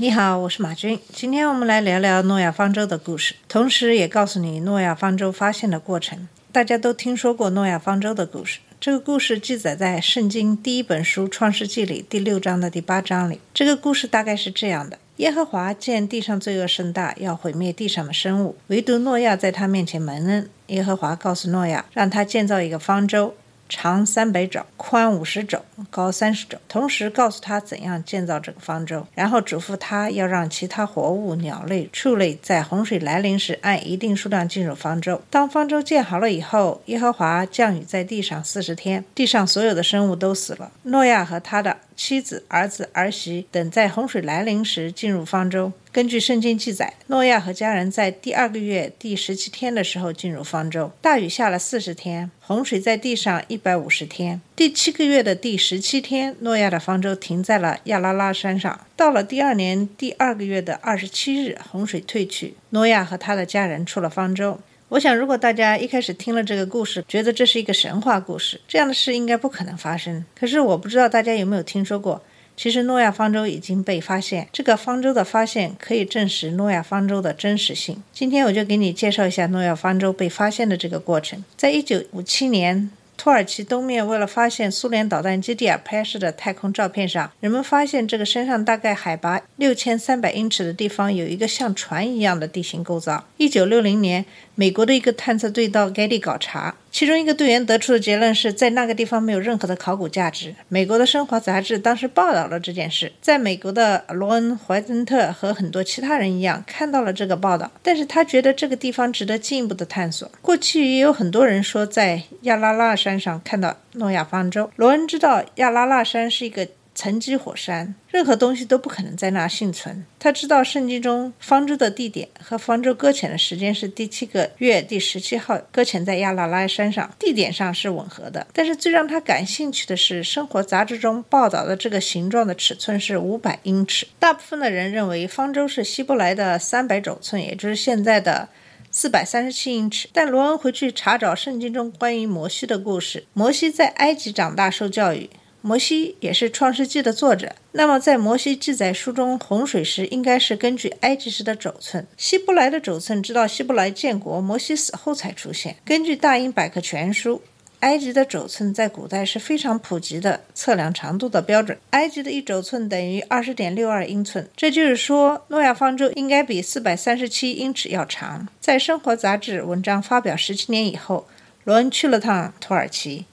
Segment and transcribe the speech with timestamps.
[0.00, 0.96] 你好，我是马军。
[1.12, 6.28] 今天我们来聊聊诺亚方舟的故事，同时也告诉你诺亚方舟发现的过程。
[6.52, 13.40] 大家都听说过诺亚方舟的故事，这个故事记载在圣经第一本书《创世纪》里第六章的第八章里。
[13.52, 20.48] 这个故事大概是这样的：耶和华见地上罪恶甚大，要毁灭地上的生物，唯独诺亚在他面前蒙恩。
[20.68, 23.34] 耶和华告诉诺亚，让他建造一个方舟，
[23.68, 26.58] 长三百肘，宽五十肘，高三十肘。
[26.68, 35.20] 同时告诉他怎样建造这个方舟，然后嘱咐他要让其他活物、鸟类、畜类在洪水来临时按一定数量进入方舟。
[35.30, 40.72] 当方舟建好了以后，耶和华降雨在地上四十天，地上所有的生物都死了。
[40.84, 45.72] 诺亚和他的妻子、儿子、儿媳等在洪水来临时进入方舟。
[45.90, 50.92] 根据圣经记载，诺亚和家人在第二个月第十七天的时候进入方舟。
[51.02, 54.40] 大雨下了四十天，洪水在地上一百五十天。
[54.54, 58.86] 第七个月的第十七天，诺亚的方舟停在了亚拉拉山上。
[58.94, 64.60] 到了第二年第二个月的二十七日，洪水退去，诺亚和他的家人出了方舟。
[64.90, 70.24] 我想，如果大家一开始听了这个故事，觉得这是一个神话故事，这样的事应该不可能发生。
[70.34, 72.22] 可是，我不知道大家有没有听说过，
[72.56, 74.48] 其实诺亚方舟已经被发现。
[74.50, 78.02] 这个方舟的发现可以证实诺亚方舟的真实性。
[78.14, 81.44] 今天我就给你介绍一下诺亚方舟被发现的这个过程。
[81.54, 82.90] 在一九五七年。
[83.20, 93.26] 土耳其东面为了发现苏联导弹基地而拍摄的太空照片上，人们发现这个山上大概海拔六千三百英尺的地方有一个像船一样的地形构造。
[93.36, 94.24] 一九六零年，
[94.58, 100.52] 美国的一个探测队到该地搞察，其中一个队员得出的结论是在那个地方没有任何的考古价值。
[100.68, 110.28] 美国的生活杂志当时报道了这件事，在美国的罗恩·怀森特和很多其他人一样看到了这个报道，但是他觉得这个地方值得进一步的探索。
[110.42, 113.18] 过去也有很多人说在亚拉拉山。
[113.18, 116.64] 上看到诺亚方舟，罗恩知道亚拉腊山是一个
[117.00, 120.04] 沉积火山，任何东西都不可能在那幸存。
[120.18, 128.44] 他知道圣经中方舟的地点和方舟搁浅的时间是第七个月第十七号搁浅在亚拉拉山上，地点上是吻合的。
[128.52, 134.08] 但是最让他感兴趣的是，生活杂志中报道的这个形状的尺寸是五百英尺。
[134.18, 138.48] 大部分的人认为方舟是希伯来的三百肘寸，也就是现在的。
[138.90, 143.26] 四百三十七英尺，但罗恩回去查找圣经中关于摩西的故事。
[143.34, 145.28] 摩西在埃及长大受教育，
[145.60, 147.54] 摩西也是创世纪的作者。
[147.72, 152.06] 那么，在摩西记载书中，洪水时应该是根据埃及时的肘寸。
[152.16, 155.76] 希伯来的肘寸，直到希伯来建国，摩西死后才出现。
[155.84, 157.42] 根据大英百科全书。
[157.80, 161.78] 埃及的肘寸在古代是非常普及的测量长度的标准。
[161.90, 168.48] 埃及的一肘寸等于二十点六二英寸，这就是说，诺亚方舟应该比四百三十七英尺要长。
[168.58, 171.28] 在《生活》杂志文章发表十七年以后，
[171.62, 173.26] 罗恩去了趟土耳其。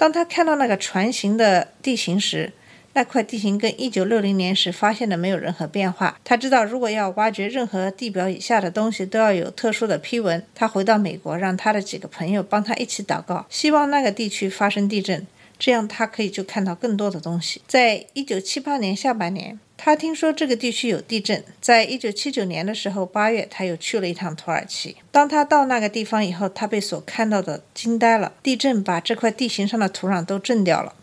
[0.00, 2.54] 当他看到那个船形的地形时，
[2.94, 6.18] 那块地形跟一九六零年时发现的没有任何变化。
[6.24, 10.42] 他知道，如果要挖掘任何地表以下的东西，都要有特殊的批文。
[10.54, 15.26] 他回到美国，让他的几个朋友帮他一起祷告，希望那个地区发生地震，
[15.58, 17.60] 这样他可以就看到更多的东西。
[17.66, 21.42] 在一九七八年下半年，他听说这个地区有地震。
[21.58, 24.96] 在1979年的时候，八月，他又去了一趟土耳其。
[25.10, 28.34] 当他到那个地方以后，他被所看到的惊呆了。
[28.42, 30.94] 地震把这块地形上的土壤都震掉了。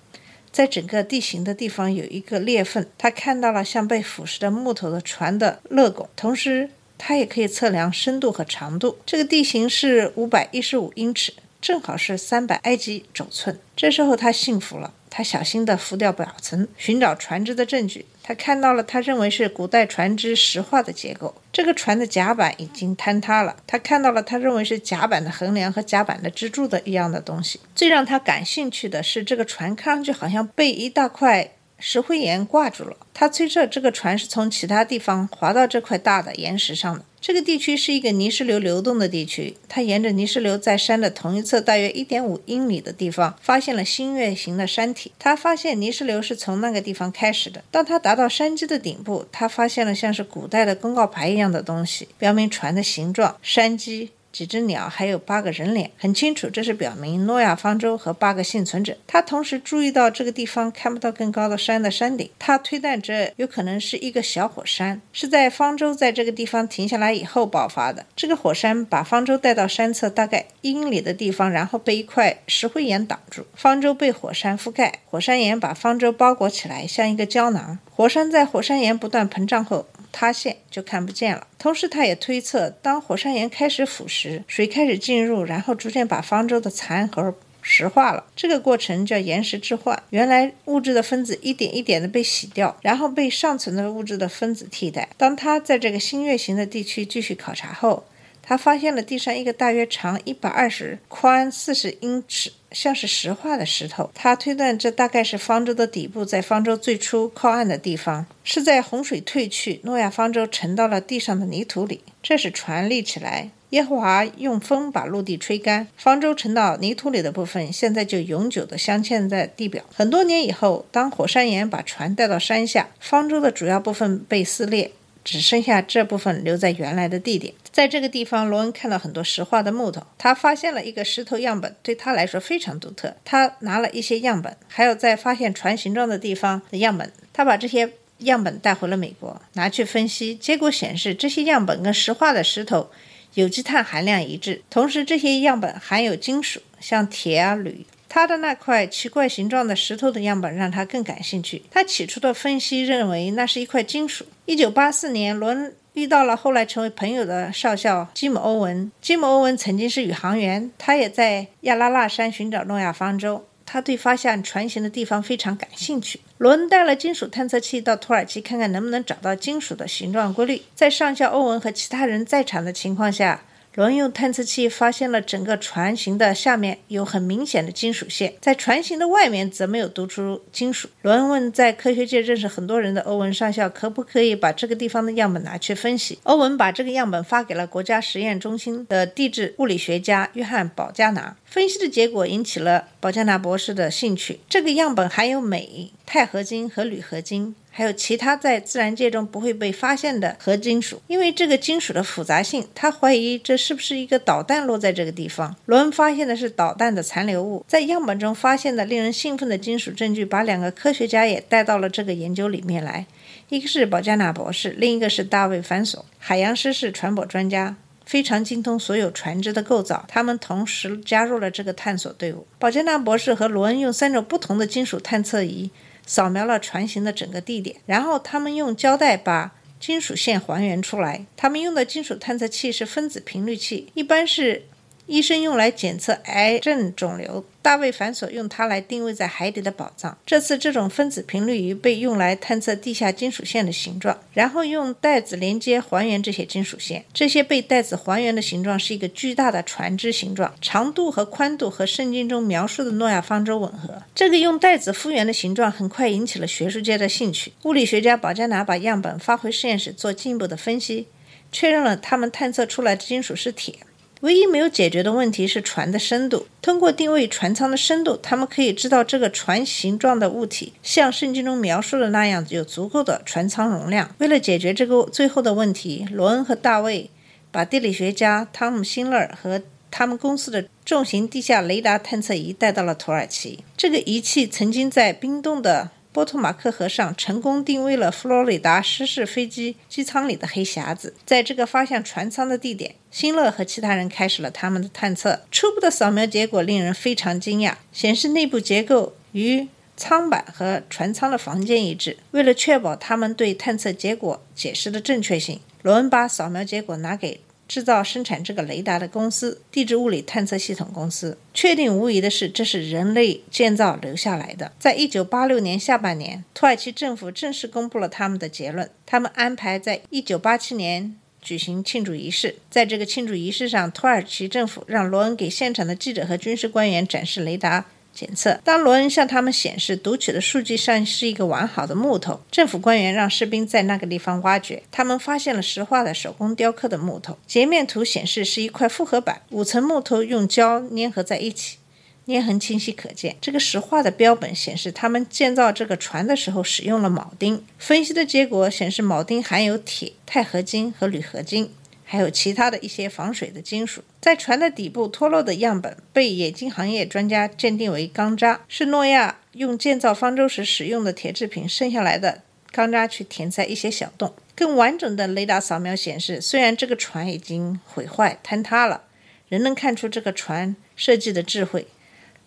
[0.51, 8.99] 在整个地形的地方有一个裂缝，他看到了像被腐蚀的木头的船的肋拱，同时他也可以测量深度和长度。
[9.07, 13.59] 这个地形是五百一十五英尺，正好是三百埃及肘寸。
[13.75, 14.93] 这时候他信服了。
[15.17, 18.05] 他小心地浮掉表层，寻找船只的证据。
[18.21, 21.33] 他看到了他认为是古代船只石化的结构。
[21.51, 23.55] 这个船的甲板已经坍塌了。
[23.65, 27.59] 他看到了他认为是甲板的横梁和甲板的支柱的一样的东西。
[27.73, 31.49] 最让他感兴趣的是，这个船看上去好像被一大块。
[31.79, 32.97] 石灰岩挂住了。
[33.13, 37.03] 他推测这个船是从其他地方滑到这块大的岩石上的。
[37.19, 39.57] 这个地区是一个泥石流流动的地区。
[39.67, 45.11] 他沿着泥石流在山的同一侧，大约一点五英里的地方，发现了新月形的山体。
[45.17, 47.63] 他发现泥石流是从那个地方开始的。
[47.71, 54.11] 当他达到山脊的顶部，他发现了像是古代的公告牌一样的东西，标明船的形状、山脊。
[54.37, 58.95] 几只鸟，还有八个人脸，很清楚，这是表明诺亚方舟和八个幸存者。
[59.07, 68.05] 他同时注意到这个地方看不到更高的山的山顶，他推断这有可能是一个小火山，是在方舟在这个地方停下来以后爆发的。
[68.15, 77.79] 这个火山把方舟带到山侧大概一英里的地方，然后被一块石灰岩挡住，方舟被火山覆盖，火山岩把方舟包裹起来，像一个胶囊。
[77.89, 79.87] 火山在火山岩不断膨胀后。
[80.11, 81.47] 塌陷就看不见了。
[81.57, 88.25] 同时，他也推测，当火山岩开始腐蚀，水开始进入，然后逐渐把方舟的残骸石化了。
[88.33, 90.01] 这个过程叫岩石置换。
[90.11, 95.09] 原来物质的分子一点一点的被洗掉，然后被上层的物质的分子替代。
[95.17, 98.05] 当他在这个新月形的地区继续考察后，
[98.49, 104.09] 他发现了地上一个大约长一百二十、宽四十英尺、像是石化的石头。
[104.15, 111.99] 他推断这大概是方舟的底部，在方舟最初靠岸的地方，是在洪水退去，诺亚方舟沉到了地上的泥土里。
[112.23, 113.49] 这时船立起来。
[113.71, 119.83] 耶和华用风把陆地吹干，方舟沉到泥土里的部分，现在就永久地镶嵌在地表。
[119.93, 124.91] 很多年以后，当火山岩把船带到山下，方舟的主要部分被撕裂。
[125.25, 127.53] 只剩下这部分留在原来的地点。
[127.77, 130.01] 在这个地方，罗恩看到很多石化的木头。
[130.17, 133.15] 他发现了一个石头样本，对他来说非常独特。
[133.23, 137.13] 他拿了一些样本，还有在发现船形状的地方的样本。
[137.31, 137.87] 他把这些
[138.21, 140.33] 样本带回了美国，拿去分析。
[140.33, 142.89] 结果显示，这些样本跟石化的石头
[143.35, 147.85] 有机碳含量一致，同时这些样本含有金属，像铁啊、铝。
[148.09, 151.61] 他的那块奇怪形状的石头的样本让他更感兴趣。
[151.69, 154.25] 他起初的分析认为那是一块金属。
[154.47, 158.91] 一九八四年，伦遇到了后来成为朋友的少校吉姆·欧文。
[159.01, 163.43] 吉姆·欧文曾经是宇航员，他也在亚拉腊山寻找诺亚方舟。
[163.65, 166.21] 他对发现船型的地方非常感兴趣。
[166.37, 170.61] 罗恩带了金属探测器到土耳其，看看能不能找到金属的形状规律。
[170.75, 173.41] 在上校欧文和其他人在场的情况下。
[173.77, 180.89] 罗恩用探测器发现了整个船型的下面有很明显的金属线，在船型的外面则没有读出金属。
[181.03, 186.17] 罗恩问在科学界认识很多人的欧文上校，可不可以把这个地方的样本拿去分析？
[186.23, 191.37] 欧文把这个样本发给了国家实验中心的地质物理学家约翰·保加拿。
[191.45, 194.39] 分析的结果引起了保加拿博士的兴趣。
[194.49, 197.53] 这个样本含有镁、钛合金和铝合金。
[197.77, 205.55] 还有其他在自然界中不会被发现的核金属，因为这个金属的复杂性，他怀疑这是不是一个导弹落在这个地方。
[205.65, 213.05] 罗恩发现的是导弹的残留物，在样本中发现的令人兴奋的金属证据，把两个科学家也带到了这个研究里面来。
[213.49, 220.03] 一个是保加纳博士，另一个是大卫·凡索，海洋师是船舶专家，非常精通所有船只的构造。
[220.07, 222.47] 他们同时加入了这个探索队伍。
[222.57, 225.69] 保加纳博士和罗恩用三种不同的金属探测仪。
[226.07, 231.27] 扫描了船型的整个地点，然后他们用胶带把金属线还原出来。
[231.35, 234.63] 他们用的金属探测器是分子频率器，一般是。
[235.07, 240.17] 医生用来检测癌症肿瘤，大卫·凡索用它来定位在海底的宝藏。
[240.25, 247.05] 这次这种分子频率仪被用来探测地下金属线的形状，然后用带子连接还原这些金属线。
[247.13, 254.03] 这些被带子还原的形状是一个巨大的船只形状，长度和宽度和圣经中描述的诺亚方舟吻合。
[254.13, 257.53] 这个用带子复原的形状很快引起了学术界的兴趣。
[257.63, 261.07] 物理学家保加拿把样本发回实验室做进一步的分析，
[261.49, 263.75] 确认了他们探测出来的金属是铁。
[264.21, 266.47] 唯一没有解决的问题是船的深度。
[266.61, 274.13] 通过定位船舱的深度，他们可以知道这个船形状的物体像圣经中描述的那样有足够的船舱容量。
[274.17, 277.09] 为了解决这个最后的问题，罗恩和大卫
[277.51, 283.63] 把地理学家汤姆·辛勒和他们公司的重型地下雷达探测仪带到了土耳其。
[283.75, 285.91] 这个仪器曾经在冰冻的。
[286.17, 291.13] 波托马克河上成功定位了佛罗里达失事飞机机舱里的黑匣子。
[291.27, 295.41] 在这个发现船舱的地点，辛勒和其他人开始了他们的探测。
[295.51, 302.17] 初步的扫描结果令人非常惊讶，显示内部结构与舱板和船舱的房间一致。
[302.31, 307.41] 为了确保他们对探测结果解释的正确性，罗恩把扫描结果拿给。
[307.67, 314.71] 制造生产这个雷达的公司——地质物理探测系统公司，确定无疑的是，这是人类建造留下来的。
[314.79, 318.89] 在一九八六年下半年，土耳其政府正式公布了他们的结论。
[319.05, 322.55] 他们安排在一九八七年举行庆祝仪式。
[322.69, 327.85] 在这个庆祝仪式上，土耳其政府让罗恩给现场的记者和军事官员展示雷达。
[328.17, 328.59] 检测。
[328.63, 337.37] 当罗恩向他们显示读取的数据上是一个完好的木头，政府官员让士兵在那个地方挖掘，他们发现了石化的手工雕刻的木头。
[337.45, 341.77] 截面图显示是一块复合板，五层木头用胶粘合在一起，
[342.25, 343.35] 粘痕清晰可见。
[343.39, 347.63] 这个石化的标本显示他们建造这个船的时候使用了铆钉。
[347.77, 351.71] 分析的结果显示铆钉含有铁、钛合金和铝合金。
[352.09, 354.01] 还有其他的一些防水的金属。
[354.21, 364.33] 在船的底部脱落的样本被冶金行业专家鉴定为钢渣，是诺亚用建造方舟时使用的铁制品剩下来的钢渣去填在一些小洞。
[364.55, 369.03] 更完整的雷达扫描显示，虽然这个船已经毁坏坍塌了，
[369.49, 371.87] 仍能看出这个船设计的智慧。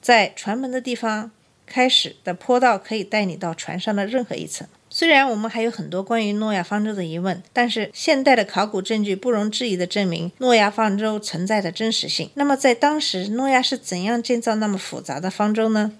[0.00, 1.30] 在船门的地方
[1.66, 4.66] 开始的坡道可以带你到船上的任何一层。
[5.00, 12.28] 虽然我们还有很多关于诺亚方舟的疑问，但是现代的考古证据不容置疑地证明诺亚方舟存在的真实性。
[12.34, 15.92] 那么，在当时，诺亚是怎样建造那么复杂的方舟呢？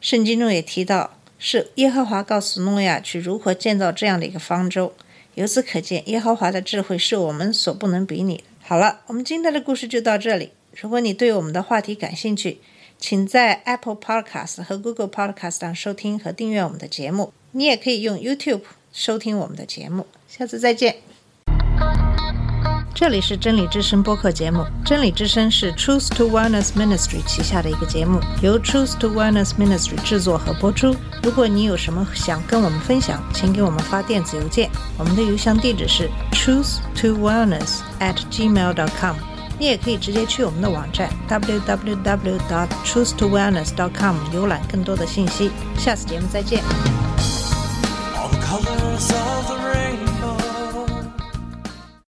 [0.00, 4.94] 圣经中也提到，是耶和华告诉诺亚去如何建造这样的一个方舟。
[5.34, 8.42] 由此可见，耶和华的智慧是我们所不能比拟。
[8.62, 10.52] 好了，我们今天的故事就到这里。
[10.80, 12.58] 如果你对我们的话题感兴趣，
[12.98, 17.32] 请在 Apple Podcast 和 Google Podcast 上收听和订阅我们的节目。
[17.52, 18.62] 你也可以用 YouTube
[18.92, 20.06] 收听我们的节目。
[20.28, 20.96] 下次再见。
[22.94, 24.64] 这里是真理之声播客节目。
[24.82, 30.96] 真理之声是 Truth to Wellness Ministry 旗下的一个节目，由 Truth to Wellness Ministry 制作和播出。
[31.22, 39.35] 如果你有什么想跟我们分享，请给我们发电子邮件，我们的邮箱地址是 truth to wellness at gmail.com。
[39.58, 46.62] 你也可以直接去我们的网站 www dot truth to wellness dot com 浏览更多的信息，下次节目再见。